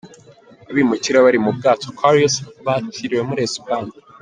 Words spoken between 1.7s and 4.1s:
Aquarius bakiriwe muri Espagne.